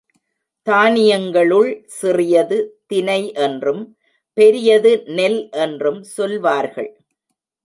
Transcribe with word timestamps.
தானியங்களுள் 0.67 1.69
சிறியது 1.85 2.57
தினை 2.87 3.33
என்றும், 3.33 3.83
பெரியது 4.37 5.03
நெல் 5.05 5.49
என்றும் 5.51 6.03
சொல்வார்கள். 6.03 6.91